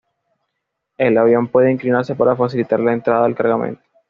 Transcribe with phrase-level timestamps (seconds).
[0.97, 3.83] El avión puede inclinarse para facilitar la entrada del cargamento.